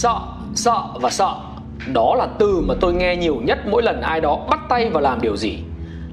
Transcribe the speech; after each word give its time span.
Sợ, 0.00 0.20
sợ 0.54 0.82
và 1.00 1.10
sợ. 1.10 1.34
Đó 1.92 2.14
là 2.18 2.26
từ 2.38 2.60
mà 2.60 2.74
tôi 2.80 2.94
nghe 2.94 3.16
nhiều 3.16 3.40
nhất 3.44 3.58
mỗi 3.66 3.82
lần 3.82 4.00
ai 4.00 4.20
đó 4.20 4.38
bắt 4.50 4.60
tay 4.68 4.90
vào 4.90 5.02
làm 5.02 5.20
điều 5.20 5.36
gì. 5.36 5.58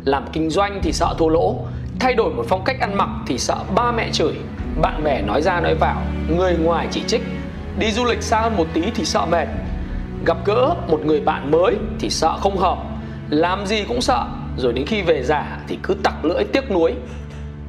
Làm 0.05 0.25
kinh 0.33 0.49
doanh 0.49 0.79
thì 0.83 0.93
sợ 0.93 1.15
thua 1.17 1.29
lỗ 1.29 1.55
Thay 1.99 2.13
đổi 2.13 2.33
một 2.33 2.45
phong 2.49 2.63
cách 2.63 2.79
ăn 2.79 2.97
mặc 2.97 3.09
thì 3.27 3.37
sợ 3.37 3.55
ba 3.75 3.91
mẹ 3.91 4.09
chửi 4.11 4.33
Bạn 4.81 5.03
bè 5.03 5.21
nói 5.21 5.41
ra 5.41 5.59
nói 5.59 5.75
vào 5.75 6.01
Người 6.37 6.57
ngoài 6.57 6.87
chỉ 6.91 7.01
trích. 7.07 7.21
Đi 7.79 7.91
du 7.91 8.05
lịch 8.05 8.21
xa 8.21 8.41
hơn 8.41 8.57
một 8.57 8.67
tí 8.73 8.81
thì 8.95 9.05
sợ 9.05 9.25
mệt. 9.31 9.47
Gặp 10.25 10.37
gỡ 10.45 10.75
một 10.87 10.99
người 11.05 11.21
bạn 11.21 11.51
mới 11.51 11.75
thì 11.99 12.09
sợ 12.09 12.37
không 12.37 12.57
hợp. 12.57 12.77
Làm 13.29 13.65
gì 13.65 13.83
cũng 13.87 14.01
sợ 14.01 14.25
Rồi 14.57 14.73
đến 14.73 14.85
khi 14.85 15.01
về 15.01 15.23
già 15.23 15.59
thì 15.67 15.77
cứ 15.83 15.93
tặc 16.03 16.25
lưỡi 16.25 16.43
tiếc 16.43 16.71
nuối. 16.71 16.93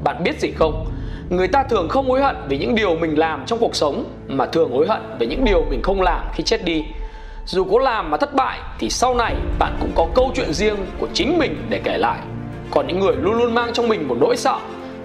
Bạn 0.04 0.24
biết 0.24 0.40
gì 0.40 0.52
không? 0.52 0.86
Người 1.30 1.48
ta 1.48 1.62
thường 1.62 1.88
không 1.88 2.08
hối 2.08 2.20
hận 2.22 2.36
vì 2.48 2.58
những 2.58 2.74
điều 2.74 2.96
mình 2.96 3.18
làm 3.18 3.46
trong 3.46 3.58
cuộc 3.58 3.76
sống, 3.76 4.04
Mà 4.28 4.46
thường 4.46 4.72
hối 4.72 4.86
hận 4.88 5.02
về 5.18 5.26
những 5.26 5.44
điều 5.44 5.64
mình 5.70 5.82
không 5.82 6.02
làm 6.02 6.26
khi 6.34 6.44
chết 6.44 6.64
đi. 6.64 6.84
Dù 7.46 7.64
có 7.64 7.78
làm 7.78 8.10
mà 8.10 8.16
thất 8.16 8.34
bại, 8.34 8.58
Thì 8.78 8.90
sau 8.90 9.14
này 9.14 9.34
bạn 9.58 9.76
cũng 9.80 9.90
có 9.94 10.06
câu 10.14 10.30
chuyện 10.34 10.52
riêng 10.52 10.76
của 10.98 11.08
chính 11.12 11.38
mình 11.38 11.66
để 11.68 11.80
kể 11.84 11.98
lại. 11.98 12.18
Còn 12.70 12.86
những 12.86 13.00
người 13.00 13.16
luôn 13.16 13.34
luôn 13.34 13.54
mang 13.54 13.72
trong 13.72 13.88
mình 13.88 14.08
một 14.08 14.16
nỗi 14.20 14.36
sợ 14.36 14.58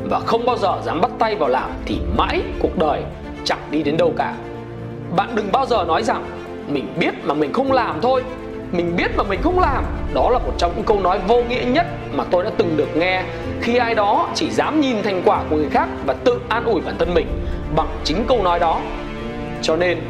Và 0.10 0.20
không 0.20 0.46
bao 0.46 0.58
giờ 0.58 0.82
dám 0.86 1.02
bắt 1.02 1.12
tay 1.20 1.36
vào 1.36 1.50
làm, 1.50 1.72
Thì 1.86 1.98
mãi 2.18 2.42
cuộc 2.60 2.78
đời 2.78 3.02
chẳng 3.44 3.60
đi 3.72 3.84
đến 3.84 3.98
đâu 3.98 4.14
cả. 4.18 4.36
Bạn 5.16 5.30
đừng 5.36 5.52
bao 5.52 5.66
giờ 5.66 5.84
nói 5.88 6.04
rằng 6.04 6.26
Mình 6.68 6.88
biết 7.00 7.14
mà 7.24 7.34
mình 7.34 7.54
không 7.54 7.72
làm 7.72 8.02
thôi 8.02 8.24
mình 8.74 8.96
biết 8.96 9.12
mà 9.18 9.24
mình 9.24 9.42
không 9.42 9.60
làm. 9.60 9.86
Đó 10.14 10.30
là 10.30 10.40
một 10.40 10.54
trong 10.58 10.74
những 10.76 10.86
câu 10.86 11.00
nói 11.00 11.20
vô 11.28 11.44
nghĩa 11.44 11.64
nhất 11.68 11.86
mà 12.14 12.24
tôi 12.32 12.44
đã 12.44 12.52
từng 12.58 12.78
được 12.78 12.96
nghe 12.96 13.24
khi 13.62 13.78
ai 13.78 13.96
đó 13.96 14.30
chỉ 14.36 14.50
dám 14.50 14.82
nhìn 14.82 15.04
thành 15.04 15.22
quả 15.26 15.44
của 15.50 15.56
người 15.56 15.70
khác 15.72 15.88
và 16.06 16.14
tự 16.14 16.42
an 16.50 16.66
ủi 16.66 16.82
bản 16.82 16.96
thân 17.00 17.14
mình 17.14 17.28
bằng 17.76 17.88
chính 18.04 18.26
câu 18.28 18.44
nói 18.44 18.60
đó. 18.60 18.82
Cho 19.62 19.76
nên, 19.76 20.02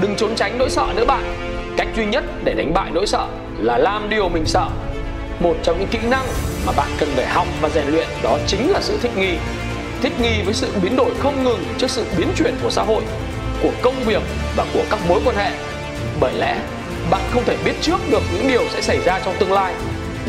đừng 0.00 0.16
trốn 0.16 0.34
tránh 0.34 0.58
nỗi 0.58 0.70
sợ 0.70 0.86
nữa 0.96 1.04
bạn. 1.04 1.22
Cách 1.76 1.88
duy 1.96 2.06
nhất 2.06 2.24
để 2.44 2.54
đánh 2.54 2.74
bại 2.74 2.90
nỗi 2.94 3.06
sợ 3.06 3.26
là 3.58 3.78
làm 3.78 4.10
điều 4.10 4.28
mình 4.28 4.46
sợ. 4.46 4.68
Một 5.40 5.54
trong 5.62 5.78
những 5.78 5.88
kỹ 5.88 5.98
năng 6.10 6.26
mà 6.66 6.72
bạn 6.76 6.88
cần 6.98 7.08
phải 7.16 7.26
học 7.26 7.46
và 7.60 7.68
rèn 7.68 7.84
luyện 7.86 8.06
đó 8.22 8.38
chính 8.46 8.70
là 8.70 8.80
sự 8.80 8.98
thích 9.02 9.16
nghi. 9.16 9.34
Thích 10.02 10.12
nghi 10.20 10.42
với 10.44 10.54
sự 10.54 10.68
biến 10.82 10.96
đổi 10.96 11.10
không 11.18 11.44
ngừng 11.44 11.64
trước 11.78 11.90
sự 11.90 12.04
biến 12.18 12.28
chuyển 12.36 12.54
của 12.62 12.70
xã 12.70 12.82
hội, 12.82 13.02
của 13.62 13.70
công 13.82 13.94
việc 14.06 14.22
và 14.56 14.64
của 14.74 14.82
các 14.90 15.00
mối 15.08 15.20
quan 15.24 15.36
hệ. 15.36 15.50
Bởi 16.20 16.32
lẽ 16.38 16.56
bạn 17.10 17.20
không 17.32 17.44
thể 17.44 17.56
biết 17.64 17.72
trước 17.80 17.98
được 18.10 18.22
những 18.34 18.48
điều 18.48 18.62
sẽ 18.70 18.80
xảy 18.80 19.00
ra 19.04 19.20
trong 19.24 19.36
tương 19.38 19.52
lai, 19.52 19.74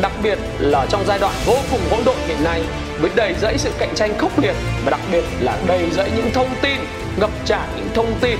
đặc 0.01 0.11
biệt 0.23 0.37
là 0.59 0.85
trong 0.89 1.03
giai 1.07 1.19
đoạn 1.19 1.33
vô 1.45 1.57
cùng 1.71 1.81
hỗn 1.91 1.99
độn 2.05 2.15
hiện 2.27 2.43
nay, 2.43 2.61
với 2.99 3.11
đầy 3.15 3.33
rẫy 3.41 3.57
sự 3.57 3.69
cạnh 3.77 3.95
tranh 3.95 4.17
khốc 4.17 4.39
liệt 4.39 4.55
và 4.85 4.91
đặc 4.91 4.99
biệt 5.11 5.23
là 5.39 5.57
đầy 5.67 5.89
rẫy 5.91 6.11
những 6.15 6.31
thông 6.33 6.49
tin, 6.61 6.79
ngập 7.17 7.29
tràn 7.45 7.69
những 7.75 7.89
thông 7.93 8.19
tin. 8.21 8.37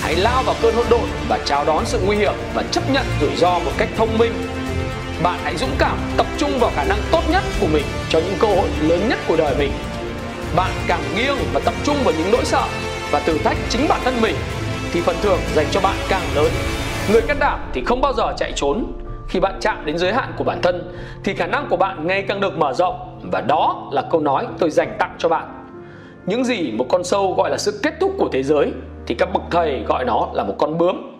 Hãy 0.00 0.16
lao 0.16 0.42
vào 0.42 0.54
cơn 0.62 0.74
hỗn 0.74 0.86
độn 0.90 1.08
và 1.28 1.38
chào 1.44 1.64
đón 1.64 1.86
sự 1.86 2.00
nguy 2.06 2.16
hiểm 2.16 2.34
và 2.54 2.64
chấp 2.70 2.90
nhận 2.90 3.04
rủi 3.20 3.36
ro 3.36 3.58
một 3.58 3.72
cách 3.78 3.88
thông 3.96 4.18
minh. 4.18 4.32
Bạn 5.22 5.38
hãy 5.44 5.56
dũng 5.56 5.76
cảm 5.78 5.98
tập 6.16 6.26
trung 6.38 6.58
vào 6.58 6.70
khả 6.76 6.84
năng 6.84 6.98
tốt 7.10 7.22
nhất 7.30 7.42
của 7.60 7.66
mình 7.66 7.84
cho 8.08 8.18
những 8.18 8.36
cơ 8.38 8.46
hội 8.48 8.68
lớn 8.80 9.08
nhất 9.08 9.18
của 9.28 9.36
đời 9.36 9.54
mình. 9.58 9.72
Bạn 10.56 10.70
càng 10.86 11.02
nghiêng 11.16 11.36
và 11.52 11.60
tập 11.64 11.74
trung 11.84 11.96
vào 12.04 12.14
những 12.18 12.30
nỗi 12.32 12.44
sợ 12.44 12.62
và 13.10 13.20
thử 13.20 13.38
thách 13.38 13.56
chính 13.70 13.88
bản 13.88 14.00
thân 14.04 14.20
mình, 14.20 14.36
thì 14.92 15.00
phần 15.00 15.16
thưởng 15.22 15.40
dành 15.54 15.66
cho 15.72 15.80
bạn 15.80 15.96
càng 16.08 16.22
lớn. 16.34 16.52
Người 17.12 17.22
can 17.22 17.36
đảm 17.40 17.60
thì 17.72 17.84
không 17.84 18.00
bao 18.00 18.12
giờ 18.12 18.32
chạy 18.36 18.52
trốn. 18.56 18.92
Khi 19.28 19.40
bạn 19.40 19.54
chạm 19.60 19.86
đến 19.86 19.98
giới 19.98 20.12
hạn 20.12 20.32
của 20.36 20.44
bản 20.44 20.62
thân 20.62 20.94
thì 21.24 21.34
khả 21.34 21.46
năng 21.46 21.66
của 21.70 21.76
bạn 21.76 22.06
ngày 22.06 22.22
càng 22.22 22.40
được 22.40 22.58
mở 22.58 22.72
rộng 22.72 23.20
và 23.32 23.40
đó 23.40 23.88
là 23.92 24.02
câu 24.10 24.20
nói 24.20 24.46
tôi 24.58 24.70
dành 24.70 24.96
tặng 24.98 25.14
cho 25.18 25.28
bạn. 25.28 25.64
Những 26.26 26.44
gì 26.44 26.72
một 26.72 26.86
con 26.88 27.04
sâu 27.04 27.34
gọi 27.34 27.50
là 27.50 27.56
sự 27.58 27.80
kết 27.82 27.94
thúc 28.00 28.12
của 28.18 28.28
thế 28.32 28.42
giới 28.42 28.72
thì 29.06 29.14
các 29.14 29.32
bậc 29.32 29.42
thầy 29.50 29.82
gọi 29.86 30.04
nó 30.04 30.28
là 30.32 30.44
một 30.44 30.54
con 30.58 30.78
bướm. 30.78 31.18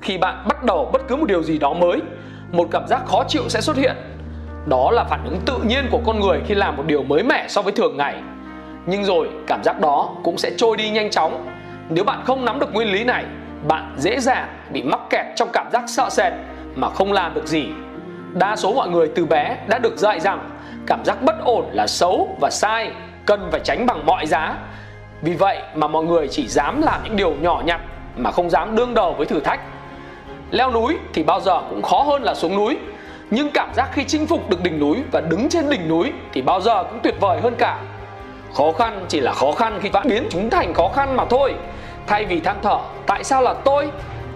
Khi 0.00 0.18
bạn 0.18 0.44
bắt 0.48 0.64
đầu 0.64 0.90
bất 0.92 1.08
cứ 1.08 1.16
một 1.16 1.26
điều 1.26 1.42
gì 1.42 1.58
đó 1.58 1.72
mới, 1.72 2.00
một 2.52 2.68
cảm 2.70 2.88
giác 2.88 3.06
khó 3.06 3.24
chịu 3.28 3.42
sẽ 3.48 3.60
xuất 3.60 3.76
hiện. 3.76 3.96
Đó 4.66 4.90
là 4.90 5.04
phản 5.04 5.24
ứng 5.24 5.40
tự 5.46 5.58
nhiên 5.66 5.84
của 5.90 6.00
con 6.06 6.20
người 6.20 6.40
khi 6.46 6.54
làm 6.54 6.76
một 6.76 6.84
điều 6.86 7.02
mới 7.02 7.22
mẻ 7.22 7.46
so 7.48 7.62
với 7.62 7.72
thường 7.72 7.96
ngày. 7.96 8.22
Nhưng 8.86 9.04
rồi 9.04 9.28
cảm 9.46 9.64
giác 9.64 9.80
đó 9.80 10.08
cũng 10.24 10.38
sẽ 10.38 10.50
trôi 10.56 10.76
đi 10.76 10.90
nhanh 10.90 11.10
chóng. 11.10 11.46
Nếu 11.88 12.04
bạn 12.04 12.22
không 12.24 12.44
nắm 12.44 12.58
được 12.58 12.74
nguyên 12.74 12.92
lý 12.92 13.04
này 13.04 13.24
bạn 13.68 13.94
dễ 13.98 14.20
dàng 14.20 14.48
bị 14.70 14.82
mắc 14.82 15.00
kẹt 15.10 15.26
trong 15.36 15.48
cảm 15.52 15.66
giác 15.72 15.82
sợ 15.86 16.08
sệt 16.10 16.32
mà 16.74 16.88
không 16.90 17.12
làm 17.12 17.34
được 17.34 17.46
gì. 17.46 17.66
Đa 18.32 18.56
số 18.56 18.72
mọi 18.72 18.88
người 18.88 19.08
từ 19.14 19.26
bé 19.26 19.56
đã 19.66 19.78
được 19.78 19.96
dạy 19.96 20.20
rằng 20.20 20.50
cảm 20.86 21.04
giác 21.04 21.22
bất 21.22 21.44
ổn 21.44 21.64
là 21.72 21.86
xấu 21.86 22.36
và 22.40 22.50
sai, 22.50 22.90
cần 23.26 23.48
phải 23.50 23.60
tránh 23.64 23.86
bằng 23.86 24.06
mọi 24.06 24.26
giá. 24.26 24.54
Vì 25.22 25.34
vậy 25.34 25.58
mà 25.74 25.86
mọi 25.86 26.04
người 26.04 26.28
chỉ 26.28 26.48
dám 26.48 26.82
làm 26.82 27.00
những 27.04 27.16
điều 27.16 27.34
nhỏ 27.34 27.62
nhặt 27.64 27.80
mà 28.16 28.30
không 28.30 28.50
dám 28.50 28.76
đương 28.76 28.94
đầu 28.94 29.12
với 29.12 29.26
thử 29.26 29.40
thách. 29.40 29.60
Leo 30.50 30.72
núi 30.72 30.98
thì 31.14 31.22
bao 31.22 31.40
giờ 31.40 31.60
cũng 31.70 31.82
khó 31.82 32.02
hơn 32.02 32.22
là 32.22 32.34
xuống 32.34 32.56
núi, 32.56 32.78
nhưng 33.30 33.50
cảm 33.54 33.74
giác 33.74 33.88
khi 33.92 34.04
chinh 34.04 34.26
phục 34.26 34.50
được 34.50 34.62
đỉnh 34.62 34.80
núi 34.80 34.96
và 35.12 35.20
đứng 35.20 35.48
trên 35.48 35.70
đỉnh 35.70 35.88
núi 35.88 36.12
thì 36.32 36.42
bao 36.42 36.60
giờ 36.60 36.84
cũng 36.84 37.00
tuyệt 37.02 37.14
vời 37.20 37.40
hơn 37.40 37.54
cả. 37.58 37.78
Khó 38.54 38.72
khăn 38.72 39.04
chỉ 39.08 39.20
là 39.20 39.32
khó 39.32 39.52
khăn 39.52 39.78
khi 39.82 39.90
bạn 39.90 40.08
biến 40.08 40.26
chúng 40.30 40.50
thành 40.50 40.74
khó 40.74 40.88
khăn 40.94 41.16
mà 41.16 41.24
thôi 41.24 41.54
thay 42.06 42.24
vì 42.24 42.40
than 42.40 42.56
thở, 42.62 42.78
tại 43.06 43.24
sao 43.24 43.42
là 43.42 43.54
tôi? 43.64 43.88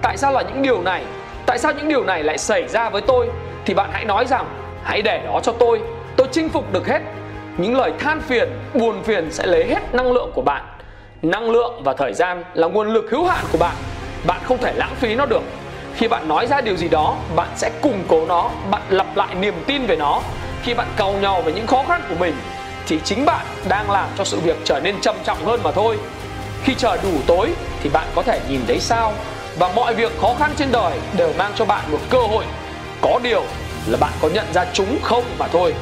Tại 0.02 0.16
sao 0.16 0.32
là 0.32 0.42
những 0.42 0.62
điều 0.62 0.82
này? 0.82 1.02
Tại 1.46 1.58
sao 1.58 1.72
những 1.72 1.88
điều 1.88 2.04
này 2.04 2.22
lại 2.22 2.38
xảy 2.38 2.68
ra 2.68 2.90
với 2.90 3.02
tôi? 3.02 3.28
Thì 3.64 3.74
bạn 3.74 3.90
hãy 3.92 4.04
nói 4.04 4.26
rằng, 4.26 4.46
hãy 4.84 5.02
để 5.02 5.22
đó 5.26 5.40
cho 5.42 5.52
tôi. 5.52 5.80
Tôi 6.16 6.26
chinh 6.32 6.48
phục 6.48 6.72
được 6.72 6.86
hết. 6.86 7.00
Những 7.56 7.76
lời 7.76 7.92
than 7.98 8.20
phiền, 8.20 8.48
buồn 8.74 9.02
phiền 9.02 9.32
sẽ 9.32 9.46
lấy 9.46 9.64
hết 9.64 9.94
năng 9.94 10.12
lượng 10.12 10.30
của 10.34 10.42
bạn. 10.42 10.62
Năng 11.22 11.50
lượng 11.50 11.82
và 11.84 11.94
thời 11.94 12.12
gian 12.12 12.44
là 12.54 12.68
nguồn 12.68 12.88
lực 12.88 13.10
hữu 13.10 13.24
hạn 13.24 13.44
của 13.52 13.58
bạn. 13.58 13.74
Bạn 14.26 14.40
không 14.44 14.58
thể 14.58 14.72
lãng 14.72 14.94
phí 14.94 15.14
nó 15.14 15.26
được. 15.26 15.42
Khi 15.94 16.08
bạn 16.08 16.28
nói 16.28 16.46
ra 16.46 16.60
điều 16.60 16.76
gì 16.76 16.88
đó, 16.88 17.16
bạn 17.36 17.48
sẽ 17.56 17.70
củng 17.82 18.04
cố 18.08 18.26
nó, 18.26 18.50
bạn 18.70 18.82
lặp 18.88 19.16
lại 19.16 19.34
niềm 19.34 19.54
tin 19.66 19.86
về 19.86 19.96
nó. 19.96 20.20
Khi 20.62 20.74
bạn 20.74 20.86
cầu 20.96 21.12
nhau 21.12 21.42
về 21.42 21.52
những 21.52 21.66
khó 21.66 21.84
khăn 21.88 22.02
của 22.08 22.14
mình, 22.20 22.34
thì 22.86 23.00
chính 23.04 23.24
bạn 23.24 23.46
đang 23.68 23.90
làm 23.90 24.08
cho 24.18 24.24
sự 24.24 24.40
việc 24.40 24.56
trở 24.64 24.80
nên 24.80 25.00
trầm 25.00 25.16
trọng 25.24 25.44
hơn 25.44 25.60
mà 25.64 25.72
thôi 25.72 25.98
khi 26.64 26.74
trời 26.78 26.98
đủ 27.02 27.12
tối 27.26 27.52
thì 27.82 27.90
bạn 27.90 28.06
có 28.14 28.22
thể 28.22 28.40
nhìn 28.48 28.60
thấy 28.66 28.80
sao 28.80 29.12
và 29.58 29.68
mọi 29.74 29.94
việc 29.94 30.12
khó 30.20 30.34
khăn 30.38 30.52
trên 30.56 30.72
đời 30.72 30.98
đều 31.16 31.32
mang 31.38 31.52
cho 31.56 31.64
bạn 31.64 31.92
một 31.92 31.98
cơ 32.10 32.18
hội. 32.18 32.44
Có 33.00 33.20
điều 33.22 33.44
là 33.86 33.98
bạn 34.00 34.12
có 34.20 34.28
nhận 34.28 34.52
ra 34.52 34.66
chúng 34.72 34.98
không 35.02 35.24
mà 35.38 35.48
thôi. 35.48 35.74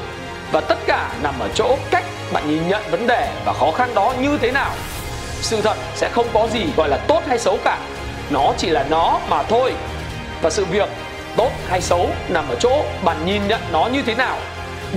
Và 0.53 0.61
tất 0.61 0.79
cả 0.87 1.11
nằm 1.23 1.35
ở 1.41 1.49
chỗ 1.55 1.77
cách 1.91 2.05
bạn 2.33 2.49
nhìn 2.49 2.69
nhận 2.69 2.83
vấn 2.91 3.07
đề 3.07 3.29
và 3.45 3.53
khó 3.53 3.71
khăn 3.71 3.95
đó 3.95 4.15
như 4.21 4.39
thế 4.39 4.51
nào. 4.51 4.71
Sự 5.41 5.63
thật 5.63 5.77
sẽ 5.95 6.09
không 6.09 6.27
có 6.33 6.49
gì 6.53 6.67
gọi 6.77 6.89
là 6.89 6.97
tốt 6.97 7.23
hay 7.27 7.39
xấu 7.39 7.59
cả. 7.65 7.79
Nó 8.31 8.53
chỉ 8.59 8.69
là 8.69 8.85
nó 8.91 9.21
mà 9.29 9.43
thôi. 9.43 9.75
Và 10.43 10.51
sự 10.51 10.65
việc 10.65 10.89
tốt 11.37 11.51
hay 11.69 11.81
xấu 11.81 12.11
nằm 12.29 12.49
ở 12.49 12.55
chỗ 12.55 12.85
bạn 13.05 13.27
nhìn 13.27 13.49
nhận 13.49 13.61
nó 13.73 13.87
như 13.87 14.03
thế 14.03 14.15
nào. 14.15 14.37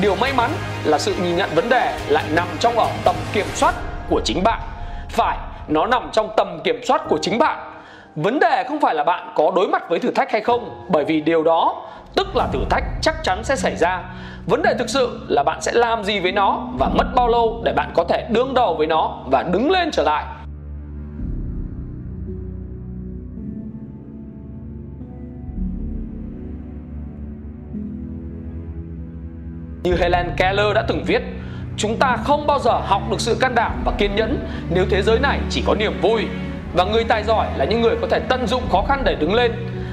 Điều 0.02 0.16
may 0.16 0.34
mắn 0.34 0.52
là 0.84 1.00
sự 1.00 1.16
nhìn 1.24 1.36
nhận 1.36 1.50
vấn 1.56 1.70
đề 1.70 1.98
lại 2.08 2.24
nằm 2.30 2.48
trong 2.60 2.80
ở 2.80 2.90
tầm 3.04 3.16
kiểm 3.34 3.48
soát 3.56 3.74
của 4.10 4.22
chính 4.26 4.44
bạn. 4.44 4.62
Phải 5.10 5.38
nó 5.68 5.86
nằm 5.86 6.10
trong 6.12 6.30
tầm 6.38 6.60
kiểm 6.64 6.82
soát 6.84 7.02
của 7.10 7.18
chính 7.22 7.40
bạn. 7.40 7.74
Vấn 8.16 8.40
đề 8.40 8.64
không 8.68 8.80
phải 8.80 8.96
là 8.96 9.04
bạn 9.04 9.32
có 9.36 9.52
đối 9.56 9.68
mặt 9.68 9.90
với 9.90 10.00
thử 10.00 10.12
thách 10.12 10.32
hay 10.32 10.42
không, 10.42 10.86
bởi 10.90 11.06
vì 11.06 11.22
điều 11.22 11.44
đó, 11.44 11.84
tức 12.16 12.36
là 12.36 12.48
thử 12.54 12.60
thách, 12.70 12.84
chắc 13.02 13.16
chắn 13.24 13.44
sẽ 13.44 13.56
xảy 13.56 13.76
ra. 13.76 14.04
Vấn 14.48 14.62
đề 14.62 14.74
thực 14.80 14.90
sự 14.90 15.20
là 15.28 15.44
bạn 15.44 15.62
sẽ 15.62 15.72
làm 15.72 16.04
gì 16.04 16.20
với 16.20 16.32
nó 16.32 16.68
và 16.80 16.90
mất 16.90 17.06
bao 17.16 17.28
lâu 17.28 17.62
để 17.66 17.74
bạn 17.74 17.92
có 17.94 18.04
thể 18.04 18.28
đương 18.30 18.54
đầu 18.54 18.76
với 18.76 18.88
nó 18.88 19.18
và 19.26 19.44
đứng 19.44 19.72
lên 19.72 19.92
trở 19.92 20.04
lại. 20.04 20.26
Như 29.84 29.96
Helen 29.96 30.32
Keller 30.38 30.74
đã 30.76 30.86
từng 30.88 31.04
viết 31.04 31.22
Chúng 31.78 31.98
ta 31.98 32.18
không 32.24 32.48
bao 32.48 32.60
giờ 32.60 32.72
học 32.72 33.02
được 33.12 33.22
sự 33.22 33.38
can 33.40 33.56
đảm 33.56 33.72
và 33.86 33.92
kiên 33.98 34.16
nhẫn 34.16 34.48
nếu 34.70 34.86
thế 34.90 35.02
giới 35.02 35.20
này 35.20 35.40
chỉ 35.50 35.64
có 35.68 35.76
niềm 35.76 36.02
vui. 36.02 36.26
Và 36.74 36.84
người 36.84 37.04
tài 37.04 37.24
giỏi 37.24 37.48
là 37.58 37.66
những 37.66 37.82
người 37.82 37.96
có 38.02 38.08
thể 38.08 38.20
tận 38.20 38.48
dụng 38.48 38.62
khó 38.72 38.84
khăn 38.88 39.02
để 39.06 39.16
đứng 39.16 39.34
lên. 39.34 39.52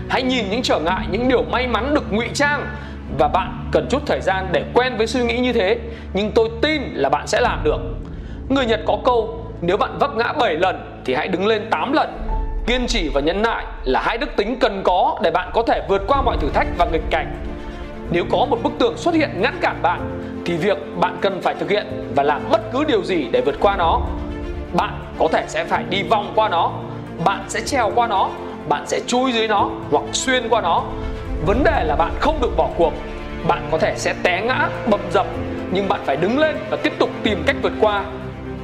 Hãy 0.08 0.22
nhìn 0.22 0.50
những 0.50 0.62
trở 0.62 0.78
ngại, 0.78 1.06
những 1.10 1.28
điều 1.28 1.42
may 1.42 1.66
mắn 1.66 1.94
được 1.94 2.12
ngụy 2.12 2.28
trang 2.34 2.66
và 3.19 3.28
bạn 3.28 3.69
cần 3.72 3.86
chút 3.90 4.02
thời 4.06 4.20
gian 4.20 4.48
để 4.52 4.64
quen 4.75 4.96
với 4.96 5.06
suy 5.06 5.25
nghĩ 5.25 5.38
như 5.38 5.52
thế, 5.52 5.78
nhưng 6.14 6.32
tôi 6.32 6.48
tin 6.62 6.82
là 6.82 7.08
bạn 7.08 7.26
sẽ 7.26 7.40
làm 7.40 7.64
được. 7.64 7.78
Người 8.48 8.66
Nhật 8.66 8.81
có 8.86 8.98
câu, 9.04 9.46
nếu 9.60 9.76
bạn 9.76 9.98
vấp 9.98 10.16
ngã 10.16 10.32
7 10.40 10.54
lần 10.54 11.02
thì 11.04 11.14
hãy 11.14 11.28
đứng 11.28 11.46
lên 11.46 11.62
8 11.70 11.92
lần. 11.92 12.08
Kiên 12.66 12.86
trì 12.86 13.08
và 13.08 13.20
nhẫn 13.20 13.42
nại 13.42 13.64
là 13.84 14.02
hai 14.02 14.19
đức 14.19 14.36
tính 14.36 14.58
cần 14.60 14.82
có 14.84 15.19
để 15.22 15.31
bạn 15.31 15.50
có 15.54 15.62
thể 15.62 15.82
vượt 15.88 16.02
qua 16.06 16.22
mọi 16.22 16.36
thử 16.40 16.48
thách 16.54 16.66
và 16.78 16.86
nghịch 16.92 17.10
cảnh. 17.10 17.34
Nếu 18.10 18.25
có 18.31 18.46
một 18.50 18.58
bức 18.62 18.72
tường 18.78 18.96
xuất 18.96 19.14
hiện 19.14 19.31
ngăn 19.34 19.58
cản 19.60 19.82
bạn 19.82 20.20
thì 20.44 20.56
việc 20.56 20.79
bạn 20.96 21.19
cần 21.20 21.41
phải 21.43 21.55
thực 21.55 21.70
hiện 21.70 21.87
và 22.17 22.23
làm 22.23 22.43
bất 22.50 22.61
cứ 22.73 22.85
điều 22.85 23.05
gì 23.05 23.29
để 23.32 23.41
vượt 23.41 23.55
qua 23.61 23.76
nó, 23.76 24.00
bạn 24.73 25.05
có 25.19 25.29
thể 25.32 25.44
sẽ 25.49 25.64
phải 25.64 25.85
đi 25.91 26.02
vòng 26.02 26.32
qua 26.35 26.49
nó, 26.49 26.73
bạn 27.25 27.44
sẽ 27.49 27.61
trèo 27.61 27.93
qua 27.94 28.06
nó, 28.06 28.29
bạn 28.69 28.87
sẽ 28.87 29.00
chui 29.06 29.32
dưới 29.32 29.49
nó 29.49 29.70
hoặc 29.91 30.05
xuyên 30.12 30.49
qua 30.49 30.61
nó. 30.61 30.82
Vấn 31.46 31.64
đề 31.64 31.85
là 31.85 31.96
bạn 31.96 32.12
không 32.20 32.38
được 32.41 32.56
bỏ 32.56 32.69
cuộc, 32.76 32.93
bạn 33.49 33.69
có 33.70 33.79
thể 33.79 33.94
sẽ 33.96 34.14
té 34.23 34.43
ngã, 34.43 34.69
bầm 34.91 35.00
dập, 35.12 35.26
nhưng 35.73 35.88
bạn 35.88 36.00
phải 36.05 36.17
đứng 36.17 36.38
lên 36.38 36.56
và 36.70 36.76
tiếp 36.76 36.93
tục 36.99 37.11
tìm 37.23 37.43
cách 37.46 37.56
vượt 37.62 37.73
qua. 37.81 38.05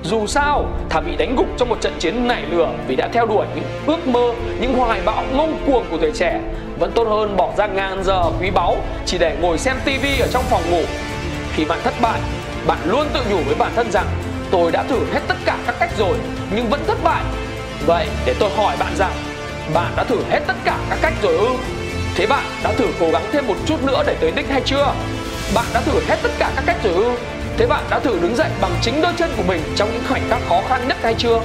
Dù 0.02 0.26
sao, 0.26 0.64
thà 0.88 1.00
bị 1.00 1.16
đánh 1.16 1.36
gục 1.36 1.46
trong 1.56 1.68
một 1.68 1.80
trận 1.80 1.92
chiến 1.98 2.28
nảy 2.28 2.42
lửa 2.50 2.70
vì 2.86 2.96
đã 2.96 3.08
theo 3.12 3.26
đuổi 3.26 3.46
những 3.54 3.64
ước 3.86 4.06
mơ, 4.06 4.32
những 4.60 4.74
hoài 4.74 5.00
bão 5.04 5.24
ngông 5.32 5.58
cuồng 5.66 5.84
của 5.90 5.96
tuổi 6.00 6.10
trẻ, 6.14 6.40
vẫn 6.78 6.92
tốt 6.94 7.08
hơn 7.08 7.36
bỏ 7.36 7.52
ra 7.56 7.66
ngàn 7.66 8.04
giờ 8.04 8.22
quý 8.40 8.50
báu 8.50 8.76
chỉ 9.06 9.18
để 9.18 9.36
ngồi 9.40 9.58
xem 9.58 9.76
tivi 9.84 10.20
ở 10.20 10.28
trong 10.32 10.42
phòng 10.42 10.62
ngủ 10.70 10.82
khi 11.54 11.64
bạn 11.64 11.78
thất 11.84 11.94
bại, 12.00 12.20
bạn 12.66 12.78
luôn 12.84 13.06
tự 13.14 13.20
nhủ 13.30 13.38
với 13.46 13.54
bản 13.54 13.72
thân 13.76 13.92
rằng, 13.92 14.06
tôi 14.50 14.72
đã 14.72 14.82
thử 14.82 14.98
hết 15.12 15.20
tất 15.28 15.36
cả 15.44 15.58
các 15.66 15.74
cách 15.80 15.90
rồi, 15.98 16.16
nhưng 16.54 16.70
vẫn 16.70 16.84
thất 16.86 16.98
bại. 17.04 17.22
Vậy, 17.86 18.08
để 18.26 18.34
tôi 18.38 18.50
hỏi 18.56 18.76
bạn 18.78 18.96
rằng, 18.96 19.12
bạn 19.74 19.92
đã 19.96 20.04
thử 20.04 20.18
hết 20.30 20.40
tất 20.46 20.56
cả 20.64 20.78
các 20.90 20.98
cách 21.02 21.12
rồi 21.22 21.36
ư? 21.36 21.48
Thế 22.14 22.26
bạn 22.26 22.44
đã 22.62 22.72
thử 22.72 22.86
cố 23.00 23.10
gắng 23.10 23.24
thêm 23.32 23.46
một 23.46 23.56
chút 23.66 23.82
nữa 23.82 24.02
để 24.06 24.16
tới 24.20 24.32
đích 24.36 24.50
hay 24.50 24.62
chưa? 24.64 24.94
Bạn 25.54 25.64
đã 25.74 25.80
thử 25.80 26.00
hết 26.08 26.16
tất 26.22 26.30
cả 26.38 26.52
các 26.56 26.64
cách 26.66 26.76
rồi 26.84 26.94
ư? 26.94 27.10
Thế 27.56 27.66
bạn 27.66 27.84
đã 27.90 27.98
thử 27.98 28.18
đứng 28.22 28.36
dậy 28.36 28.50
bằng 28.60 28.72
chính 28.82 29.02
đôi 29.02 29.12
chân 29.16 29.30
của 29.36 29.42
mình 29.42 29.62
trong 29.76 29.92
những 29.92 30.02
khoảnh 30.08 30.28
khắc 30.30 30.40
khó 30.48 30.62
khăn 30.68 30.88
nhất 30.88 30.96
hay 31.02 31.14
chưa? 31.18 31.40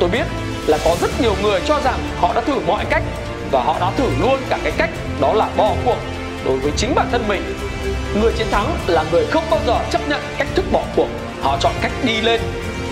Tôi 0.00 0.08
biết 0.08 0.24
là 0.66 0.78
có 0.84 0.96
rất 1.00 1.20
nhiều 1.20 1.34
người 1.42 1.60
cho 1.66 1.80
rằng 1.80 1.98
họ 2.20 2.34
đã 2.34 2.40
thử 2.40 2.60
mọi 2.66 2.84
cách 2.90 3.02
và 3.50 3.62
họ 3.62 3.76
đã 3.80 3.90
thử 3.96 4.10
luôn 4.20 4.40
cả 4.48 4.58
cái 4.62 4.72
cách 4.78 4.90
đó 5.20 5.32
là 5.32 5.48
bỏ 5.56 5.72
cuộc 5.84 5.96
đối 6.44 6.58
với 6.58 6.72
chính 6.76 6.94
bản 6.94 7.06
thân 7.12 7.28
mình 7.28 7.54
người 8.20 8.32
chiến 8.32 8.46
thắng 8.50 8.76
là 8.86 9.04
người 9.12 9.26
không 9.26 9.44
bao 9.50 9.60
giờ 9.66 9.78
chấp 9.90 10.08
nhận 10.08 10.20
cách 10.38 10.48
thức 10.54 10.64
bỏ 10.72 10.82
cuộc. 10.96 11.08
Họ 11.40 11.58
chọn 11.60 11.72
cách 11.82 11.92
đi 12.04 12.20
lên. 12.20 12.40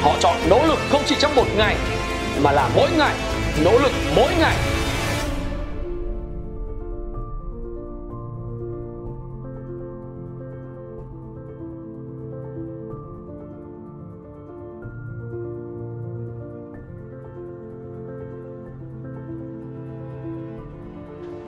Họ 0.02 0.12
chọn 0.20 0.36
nỗ 0.50 0.66
lực 0.66 0.78
không 0.90 1.02
chỉ 1.06 1.16
trong 1.18 1.34
một 1.34 1.46
ngày, 1.56 1.76
mà 2.42 2.52
là 2.52 2.68
mỗi 2.76 2.88
ngày. 2.98 3.14
Nỗ 3.64 3.72
lực 3.78 3.92
mỗi 4.16 4.28
ngày. 4.38 4.56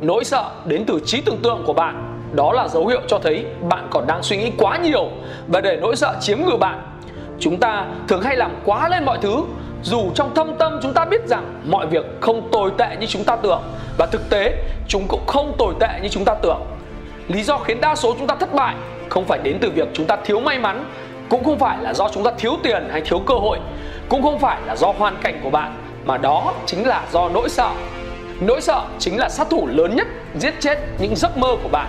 Nỗi 0.00 0.24
sợ 0.24 0.50
đến 0.66 0.84
từ 0.86 1.00
trí 1.04 1.20
tưởng 1.20 1.38
tượng 1.42 1.62
của 1.66 1.72
bạn. 1.72 2.17
Đó 2.32 2.52
là 2.52 2.68
dấu 2.68 2.86
hiệu 2.86 3.00
cho 3.08 3.18
thấy 3.18 3.44
bạn 3.68 3.88
còn 3.90 4.06
đang 4.06 4.22
suy 4.22 4.36
nghĩ 4.36 4.52
quá 4.58 4.76
nhiều 4.76 5.08
Và 5.48 5.60
để 5.60 5.78
nỗi 5.80 5.96
sợ 5.96 6.16
chiếm 6.20 6.38
ngự 6.38 6.56
bạn. 6.56 6.82
Chúng 7.38 7.56
ta 7.56 7.86
thường 8.08 8.22
hay 8.22 8.36
làm 8.36 8.50
quá 8.64 8.88
lên 8.88 9.04
mọi 9.04 9.18
thứ, 9.22 9.42
Dù 9.82 10.10
trong 10.14 10.34
thâm 10.34 10.54
tâm 10.58 10.78
chúng 10.82 10.92
ta 10.92 11.04
biết 11.04 11.26
rằng 11.26 11.60
Mọi 11.64 11.86
việc 11.86 12.04
không 12.20 12.48
tồi 12.52 12.70
tệ 12.78 12.96
như 13.00 13.06
chúng 13.06 13.24
ta 13.24 13.36
tưởng 13.36 13.62
Và 13.98 14.06
thực 14.06 14.30
tế 14.30 14.54
chúng 14.88 15.04
cũng 15.08 15.26
không 15.26 15.52
tồi 15.58 15.74
tệ 15.80 15.88
như 16.02 16.08
chúng 16.08 16.24
ta 16.24 16.34
tưởng. 16.34 16.60
Lý 17.28 17.42
do 17.42 17.58
khiến 17.58 17.80
đa 17.80 17.94
số 17.94 18.14
chúng 18.18 18.26
ta 18.26 18.34
thất 18.34 18.54
bại 18.54 18.74
Không 19.08 19.24
phải 19.24 19.38
đến 19.38 19.58
từ 19.60 19.70
việc 19.70 19.88
chúng 19.92 20.06
ta 20.06 20.16
thiếu 20.24 20.40
may 20.40 20.58
mắn, 20.58 20.84
Cũng 21.28 21.44
không 21.44 21.58
phải 21.58 21.78
là 21.80 21.94
do 21.94 22.08
chúng 22.08 22.24
ta 22.24 22.30
thiếu 22.38 22.52
tiền 22.62 22.88
hay 22.90 23.00
thiếu 23.00 23.18
cơ 23.26 23.34
hội, 23.34 23.58
Cũng 24.08 24.22
không 24.22 24.38
phải 24.38 24.60
là 24.66 24.76
do 24.76 24.92
hoàn 24.98 25.16
cảnh 25.22 25.40
của 25.42 25.50
bạn, 25.50 25.74
Mà 26.04 26.18
đó 26.18 26.52
chính 26.66 26.86
là 26.86 27.04
do 27.12 27.28
nỗi 27.28 27.48
sợ. 27.48 27.70
Nỗi 28.40 28.60
sợ 28.60 28.82
chính 28.98 29.18
là 29.18 29.28
sát 29.28 29.50
thủ 29.50 29.66
lớn 29.66 29.96
nhất 29.96 30.06
giết 30.38 30.54
chết 30.60 30.78
những 30.98 31.16
giấc 31.16 31.38
mơ 31.38 31.56
của 31.62 31.68
bạn. 31.68 31.86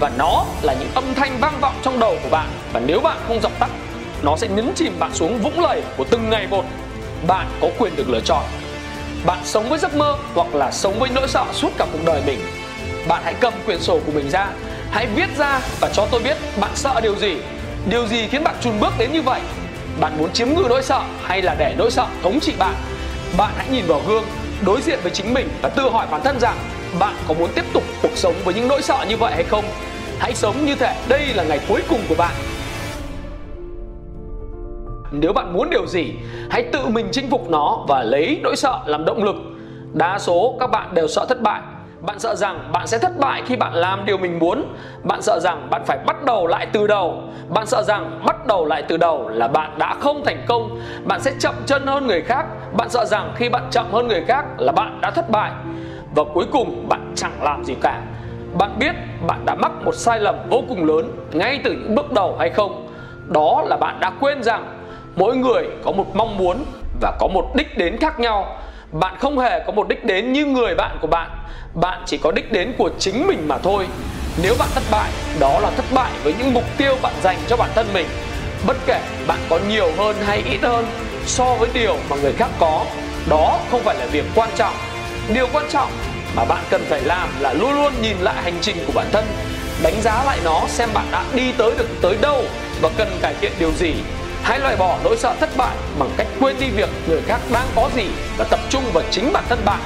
Và 0.00 0.10
nó 0.18 0.44
là 0.62 0.74
những 0.74 0.90
âm 0.94 1.14
thanh 1.14 1.38
vang 1.40 1.60
vọng 1.60 1.74
trong 1.82 1.98
đầu 1.98 2.16
của 2.22 2.28
bạn. 2.30 2.48
Và 2.72 2.80
nếu 2.86 3.00
bạn 3.00 3.18
không 3.28 3.40
dập 3.40 3.52
tắt, 3.58 3.70
Nó 4.22 4.36
sẽ 4.36 4.48
nhấn 4.48 4.72
chìm 4.74 4.98
bạn 4.98 5.14
xuống 5.14 5.38
vũng 5.38 5.60
lầy 5.60 5.82
của 5.96 6.04
từng 6.10 6.30
ngày 6.30 6.46
một. 6.46 6.64
Bạn 7.26 7.46
có 7.60 7.68
quyền 7.78 7.96
được 7.96 8.08
lựa 8.08 8.20
chọn. 8.20 8.44
Bạn 9.26 9.38
sống 9.44 9.68
với 9.68 9.78
giấc 9.78 9.94
mơ 9.94 10.16
hoặc 10.34 10.54
là 10.54 10.70
sống 10.70 10.98
với 10.98 11.10
nỗi 11.14 11.28
sợ 11.28 11.44
suốt 11.52 11.70
cả 11.78 11.86
cuộc 11.92 12.04
đời 12.04 12.22
mình. 12.26 12.40
Bạn 13.08 13.22
hãy 13.24 13.34
cầm 13.40 13.52
quyển 13.66 13.80
sổ 13.80 14.00
của 14.06 14.12
mình 14.12 14.30
ra, 14.30 14.46
Hãy 14.90 15.06
viết 15.06 15.36
ra 15.38 15.60
và 15.80 15.90
cho 15.92 16.06
tôi 16.10 16.22
biết 16.22 16.36
bạn 16.60 16.70
sợ 16.74 17.00
điều 17.02 17.16
gì. 17.16 17.36
Điều 17.90 18.06
gì 18.06 18.28
khiến 18.28 18.44
bạn 18.44 18.54
chùn 18.60 18.80
bước 18.80 18.92
đến 18.98 19.12
như 19.12 19.22
vậy? 19.22 19.40
Bạn 20.00 20.18
muốn 20.18 20.32
chiếm 20.32 20.48
ngự 20.48 20.64
nỗi 20.68 20.82
sợ 20.82 21.02
hay 21.22 21.42
là 21.42 21.54
để 21.58 21.74
nỗi 21.78 21.90
sợ 21.90 22.06
thống 22.22 22.40
trị 22.40 22.52
bạn? 22.58 22.74
Bạn 23.36 23.52
hãy 23.56 23.66
nhìn 23.72 23.86
vào 23.86 24.02
gương, 24.06 24.24
đối 24.66 24.80
diện 24.82 24.98
với 25.02 25.12
chính 25.12 25.34
mình 25.34 25.48
và 25.62 25.68
tự 25.68 25.90
hỏi 25.90 26.06
bản 26.10 26.20
thân 26.24 26.40
rằng 26.40 26.56
bạn 26.98 27.14
có 27.28 27.34
muốn 27.34 27.50
tiếp 27.54 27.64
tục 27.74 27.82
cuộc 28.02 28.16
sống 28.16 28.34
với 28.44 28.54
những 28.54 28.68
nỗi 28.68 28.82
sợ 28.82 29.04
như 29.08 29.16
vậy 29.16 29.32
hay 29.34 29.44
không? 29.44 29.64
Hãy 30.18 30.34
sống 30.34 30.54
như 30.64 30.74
thể 30.74 30.94
đây 31.08 31.26
là 31.34 31.42
ngày 31.42 31.60
cuối 31.68 31.82
cùng 31.88 32.00
của 32.08 32.14
bạn. 32.18 32.34
Nếu 35.12 35.32
bạn 35.32 35.52
muốn 35.52 35.70
điều 35.70 35.86
gì, 35.86 36.12
hãy 36.50 36.62
tự 36.72 36.86
mình 36.86 37.08
chinh 37.12 37.30
phục 37.30 37.50
nó 37.50 37.84
và 37.88 38.02
lấy 38.02 38.40
nỗi 38.42 38.56
sợ 38.56 38.78
làm 38.86 39.04
động 39.04 39.24
lực. 39.24 39.36
Đa 39.92 40.18
số 40.18 40.56
các 40.60 40.70
bạn 40.70 40.94
đều 40.94 41.08
sợ 41.08 41.26
thất 41.28 41.42
bại. 41.42 41.60
Bạn 42.00 42.18
sợ 42.18 42.34
rằng 42.34 42.70
bạn 42.72 42.86
sẽ 42.86 42.98
thất 42.98 43.18
bại 43.18 43.42
khi 43.46 43.56
bạn 43.56 43.74
làm 43.74 44.04
điều 44.04 44.18
mình 44.18 44.38
muốn. 44.38 44.74
Bạn 45.02 45.22
sợ 45.22 45.40
rằng 45.42 45.70
bạn 45.70 45.82
phải 45.86 45.98
bắt 46.06 46.24
đầu 46.24 46.46
lại 46.46 46.66
từ 46.72 46.86
đầu. 46.86 47.22
Bạn 47.48 47.66
sợ 47.66 47.82
rằng 47.82 48.20
bắt 48.26 48.46
đầu 48.46 48.66
lại 48.66 48.82
từ 48.88 48.96
đầu 48.96 49.28
là 49.28 49.48
bạn 49.48 49.78
đã 49.78 49.94
không 50.00 50.24
thành 50.24 50.44
công. 50.48 50.80
Bạn 51.04 51.20
sẽ 51.20 51.32
chậm 51.38 51.54
chân 51.66 51.86
hơn 51.86 52.06
người 52.06 52.22
khác. 52.22 52.46
Bạn 52.76 52.90
sợ 52.90 53.04
rằng 53.04 53.32
khi 53.36 53.48
bạn 53.48 53.68
chậm 53.70 53.92
hơn 53.92 54.08
người 54.08 54.24
khác 54.28 54.44
là 54.58 54.72
bạn 54.72 54.98
đã 55.00 55.10
thất 55.10 55.30
bại 55.30 55.52
và 56.14 56.24
cuối 56.34 56.44
cùng, 56.52 56.88
bạn 56.88 57.12
chẳng 57.16 57.42
làm 57.42 57.64
gì 57.64 57.74
cả. 57.82 58.02
Bạn 58.58 58.78
biết 58.78 58.92
bạn 59.26 59.46
đã 59.46 59.54
mắc 59.54 59.72
một 59.84 59.94
sai 59.94 60.20
lầm 60.20 60.34
vô 60.50 60.62
cùng 60.68 60.84
lớn 60.84 61.16
ngay 61.32 61.60
từ 61.64 61.72
những 61.72 61.94
bước 61.94 62.12
đầu 62.12 62.36
hay 62.38 62.50
không? 62.50 62.92
Đó 63.26 63.64
là 63.66 63.76
bạn 63.76 64.00
đã 64.00 64.12
quên 64.20 64.42
rằng 64.42 64.78
mỗi 65.16 65.36
người 65.36 65.64
có 65.84 65.92
một 65.92 66.06
mong 66.14 66.38
muốn 66.38 66.64
và 67.00 67.16
có 67.20 67.28
một 67.28 67.50
đích 67.54 67.78
đến 67.78 67.96
khác 67.96 68.20
nhau. 68.20 68.56
Bạn 68.92 69.14
không 69.20 69.38
hề 69.38 69.64
có 69.66 69.72
một 69.72 69.88
đích 69.88 70.04
đến 70.04 70.32
như 70.32 70.46
người 70.46 70.74
bạn 70.74 70.98
của 71.00 71.06
bạn. 71.06 71.30
Bạn 71.74 72.02
chỉ 72.06 72.18
có 72.18 72.32
đích 72.32 72.52
đến 72.52 72.72
của 72.78 72.90
chính 72.98 73.26
mình 73.26 73.48
mà 73.48 73.58
thôi. 73.58 73.86
Nếu 74.42 74.54
bạn 74.58 74.68
thất 74.74 74.82
bại, 74.90 75.10
đó 75.40 75.60
là 75.60 75.70
thất 75.70 75.84
bại 75.94 76.10
với 76.22 76.34
những 76.38 76.54
mục 76.54 76.64
tiêu 76.76 76.96
bạn 77.02 77.12
dành 77.22 77.36
cho 77.48 77.56
bản 77.56 77.70
thân 77.74 77.86
mình. 77.94 78.06
Bất 78.66 78.76
kể 78.86 79.00
bạn 79.26 79.38
có 79.50 79.58
nhiều 79.68 79.90
hơn 79.98 80.16
hay 80.26 80.42
ít 80.50 80.58
hơn 80.62 80.84
so 81.26 81.44
với 81.44 81.68
điều 81.74 81.96
mà 82.10 82.16
người 82.22 82.32
khác 82.32 82.50
có, 82.58 82.84
đó 83.30 83.58
không 83.70 83.80
phải 83.80 83.94
là 83.98 84.06
việc 84.06 84.24
quan 84.34 84.50
trọng 84.56 84.74
điều 85.34 85.46
quan 85.52 85.66
trọng 85.70 85.90
mà 86.34 86.44
bạn 86.44 86.64
cần 86.70 86.86
phải 86.88 87.00
làm 87.00 87.28
là 87.40 87.52
luôn 87.52 87.74
luôn 87.74 87.92
nhìn 88.02 88.16
lại 88.20 88.42
hành 88.42 88.58
trình 88.60 88.76
của 88.86 88.92
bản 88.92 89.06
thân, 89.12 89.26
đánh 89.82 90.02
giá 90.02 90.24
lại 90.24 90.38
nó 90.44 90.62
xem 90.68 90.88
bạn 90.94 91.06
đã 91.12 91.24
đi 91.34 91.52
tới 91.52 91.72
được 91.78 91.88
tới 92.02 92.16
đâu 92.20 92.44
và 92.82 92.88
cần 92.96 93.18
cải 93.22 93.34
thiện 93.40 93.52
điều 93.58 93.72
gì. 93.72 93.94
Hãy 94.42 94.58
loại 94.58 94.76
bỏ 94.76 94.98
nỗi 95.04 95.16
sợ 95.16 95.34
thất 95.40 95.56
bại 95.56 95.76
bằng 95.98 96.10
cách 96.16 96.26
quên 96.40 96.56
đi 96.60 96.66
việc 96.70 96.88
người 97.08 97.20
khác 97.26 97.40
đang 97.52 97.66
có 97.76 97.90
gì 97.96 98.06
và 98.36 98.44
tập 98.44 98.60
trung 98.70 98.82
vào 98.92 99.04
chính 99.10 99.32
bản 99.32 99.44
thân 99.48 99.58
bạn. 99.64 99.80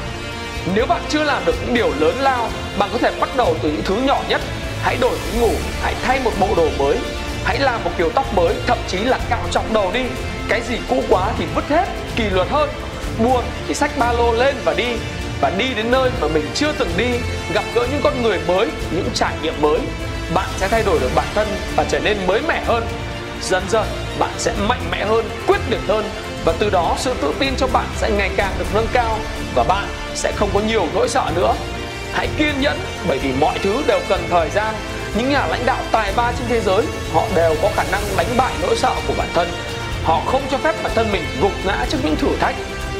Nếu 0.74 0.86
bạn 0.86 1.00
chưa 1.08 1.24
làm 1.24 1.44
được 1.44 1.54
những 1.60 1.74
điều 1.74 1.90
lớn 1.98 2.16
lao, 2.18 2.48
bạn 2.78 2.88
có 2.92 2.98
thể 2.98 3.12
bắt 3.20 3.28
đầu 3.36 3.56
từ 3.62 3.68
những 3.68 3.82
thứ 3.84 3.96
nhỏ 3.96 4.22
nhất. 4.28 4.40
Hãy 4.82 4.96
đổi 5.00 5.10
giấc 5.10 5.40
ngủ, 5.40 5.50
hãy 5.82 5.94
thay 6.02 6.20
một 6.24 6.32
bộ 6.40 6.48
đồ 6.56 6.68
mới, 6.78 6.98
hãy 7.44 7.58
làm 7.58 7.84
một 7.84 7.90
kiểu 7.98 8.10
tóc 8.14 8.34
mới, 8.34 8.54
thậm 8.66 8.78
chí 8.88 8.98
là 8.98 9.18
cạo 9.30 9.42
trọc 9.50 9.72
đầu 9.72 9.90
đi. 9.94 10.02
Cái 10.48 10.60
gì 10.68 10.76
cũ 10.88 11.02
quá 11.08 11.32
thì 11.38 11.44
vứt 11.54 11.64
hết, 11.68 11.84
kỷ 12.16 12.24
luật 12.24 12.48
hơn. 12.50 12.70
Buồn 13.18 13.44
thì 13.68 13.74
xách 13.74 13.98
ba 13.98 14.12
lô 14.12 14.32
lên 14.32 14.56
và 14.64 14.74
đi 14.74 14.96
và 15.44 15.52
đi 15.58 15.74
đến 15.74 15.90
nơi 15.90 16.10
mà 16.20 16.28
mình 16.28 16.44
chưa 16.54 16.72
từng 16.78 16.90
đi, 16.96 17.10
gặp 17.54 17.64
gỡ 17.74 17.86
những 17.90 18.00
con 18.04 18.22
người 18.22 18.38
mới, 18.48 18.68
những 18.90 19.08
trải 19.14 19.34
nghiệm 19.42 19.62
mới, 19.62 19.78
bạn 20.34 20.48
sẽ 20.56 20.68
thay 20.68 20.82
đổi 20.82 20.98
được 21.00 21.10
bản 21.14 21.26
thân 21.34 21.48
và 21.76 21.84
trở 21.88 21.98
nên 21.98 22.16
mới 22.26 22.40
mẻ 22.48 22.62
hơn. 22.66 22.86
Dần 23.42 23.62
dần, 23.68 23.86
bạn 24.18 24.30
sẽ 24.38 24.54
mạnh 24.68 24.80
mẽ 24.90 25.04
hơn, 25.04 25.24
quyết 25.46 25.60
liệt 25.70 25.80
hơn 25.88 26.04
và 26.44 26.52
từ 26.58 26.70
đó 26.70 26.96
sự 26.98 27.14
tự 27.20 27.34
tin 27.38 27.54
cho 27.56 27.66
bạn 27.66 27.86
sẽ 27.96 28.10
ngày 28.10 28.30
càng 28.36 28.52
được 28.58 28.64
nâng 28.74 28.86
cao 28.92 29.18
và 29.54 29.64
bạn 29.64 29.88
sẽ 30.14 30.32
không 30.36 30.50
có 30.54 30.60
nhiều 30.60 30.86
nỗi 30.94 31.08
sợ 31.08 31.30
nữa. 31.36 31.54
Hãy 32.12 32.28
kiên 32.38 32.60
nhẫn, 32.60 32.78
bởi 33.08 33.18
vì 33.18 33.32
mọi 33.40 33.58
thứ 33.58 33.82
đều 33.86 34.00
cần 34.08 34.20
thời 34.30 34.50
gian. 34.50 34.74
Những 35.16 35.30
nhà 35.30 35.46
lãnh 35.46 35.66
đạo 35.66 35.82
tài 35.92 36.12
ba 36.16 36.32
trên 36.38 36.48
thế 36.48 36.60
giới, 36.60 36.84
họ 37.12 37.22
đều 37.34 37.54
có 37.62 37.70
khả 37.76 37.84
năng 37.92 38.02
đánh 38.16 38.36
bại 38.36 38.52
nỗi 38.62 38.76
sợ 38.76 38.94
của 39.08 39.14
bản 39.18 39.28
thân. 39.34 39.48
Họ 40.04 40.20
không 40.26 40.42
cho 40.50 40.58
phép 40.58 40.74
bản 40.82 40.92
thân 40.94 41.12
mình 41.12 41.22
gục 41.40 41.52
ngã 41.64 41.86
trước 41.90 41.98
những 42.04 42.16
thử 42.16 42.28
thách 42.40 42.54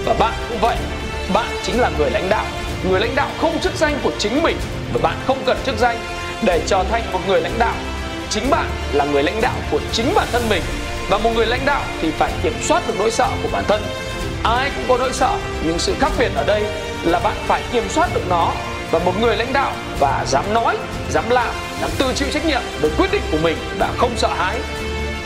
và 0.04 0.14
bạn 0.14 0.32
cũng 0.48 0.58
vậy 0.60 0.76
bạn 1.32 1.56
chính 1.62 1.80
là 1.80 1.90
người 1.98 2.10
lãnh 2.10 2.28
đạo. 2.28 2.44
Người 2.88 3.00
lãnh 3.00 3.16
đạo 3.16 3.28
không 3.40 3.60
chức 3.60 3.72
danh 3.76 3.98
của 4.02 4.12
chính 4.18 4.42
mình 4.42 4.56
và 4.92 5.00
bạn 5.02 5.16
không 5.26 5.38
cần 5.46 5.56
chức 5.66 5.78
danh. 5.78 5.98
Để 6.42 6.60
trở 6.66 6.84
thành 6.90 7.12
một 7.12 7.20
người 7.26 7.40
lãnh 7.40 7.58
đạo, 7.58 7.74
chính 8.30 8.50
bạn 8.50 8.66
là 8.92 9.04
người 9.04 9.22
lãnh 9.22 9.40
đạo 9.40 9.54
của 9.70 9.80
chính 9.92 10.14
bản 10.14 10.28
thân 10.32 10.48
mình. 10.48 10.62
Và 11.08 11.18
một 11.18 11.30
người 11.34 11.46
lãnh 11.46 11.66
đạo 11.66 11.82
thì 12.02 12.10
phải 12.10 12.32
kiểm 12.42 12.54
soát 12.62 12.82
được 12.86 12.94
nỗi 12.98 13.10
sợ 13.10 13.28
của 13.42 13.48
bản 13.52 13.64
thân. 13.68 13.82
Ai 14.42 14.70
cũng 14.76 14.84
có 14.88 14.98
nỗi 14.98 15.12
sợ, 15.12 15.36
nhưng 15.64 15.78
sự 15.78 15.94
khác 16.00 16.12
biệt 16.18 16.30
ở 16.34 16.44
đây 16.44 16.62
là 17.04 17.18
bạn 17.18 17.36
phải 17.46 17.62
kiểm 17.72 17.88
soát 17.88 18.08
được 18.14 18.28
nó. 18.30 18.52
Và 18.90 18.98
một 18.98 19.12
người 19.20 19.36
lãnh 19.36 19.52
đạo 19.52 19.72
và 20.00 20.24
dám 20.28 20.54
nói, 20.54 20.76
dám 21.10 21.30
làm, 21.30 21.54
dám 21.80 21.90
tự 21.98 22.12
chịu 22.14 22.28
trách 22.32 22.46
nhiệm 22.46 22.62
với 22.80 22.90
quyết 22.98 23.12
định 23.12 23.22
của 23.32 23.38
mình 23.42 23.56
đã 23.78 23.88
không 23.96 24.10
sợ 24.16 24.28
hãi. 24.28 24.56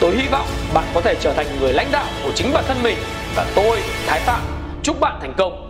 Tôi 0.01 0.17
hy 0.17 0.29
vọng 0.29 0.47
bạn 0.75 0.85
có 0.95 1.01
thể 1.01 1.15
trở 1.21 1.33
thành 1.33 1.61
người 1.61 1.73
lãnh 1.73 1.93
đạo 1.93 2.07
của 2.25 2.31
chính 2.35 2.53
bản 2.53 2.65
thân 2.69 2.83
mình. 2.83 2.97
Và 3.35 3.47
tôi, 3.55 3.79
thái 4.07 4.21
phạm, 4.21 4.41
chúc 4.83 5.01
bạn 5.01 5.19
thành 5.21 5.35
công. 5.37 5.68